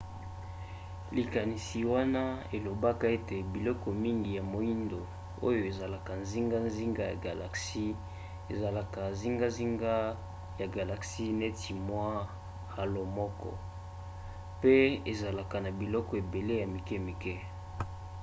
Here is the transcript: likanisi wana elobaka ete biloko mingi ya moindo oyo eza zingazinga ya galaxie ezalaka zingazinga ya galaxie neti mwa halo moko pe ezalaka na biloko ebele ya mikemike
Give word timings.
likanisi 1.17 1.79
wana 1.93 2.23
elobaka 2.57 3.05
ete 3.17 3.37
biloko 3.53 3.87
mingi 4.03 4.31
ya 4.37 4.43
moindo 4.53 5.01
oyo 5.47 5.61
eza 5.71 5.87
zingazinga 6.29 7.01
ya 7.11 7.17
galaxie 7.25 7.91
ezalaka 8.53 9.01
zingazinga 9.19 9.93
ya 10.59 10.67
galaxie 10.75 11.29
neti 11.41 11.71
mwa 11.87 12.11
halo 12.75 13.03
moko 13.17 13.49
pe 14.61 14.73
ezalaka 15.11 15.57
na 15.65 15.71
biloko 15.81 16.11
ebele 16.21 16.53
ya 16.61 16.67
mikemike 16.75 17.35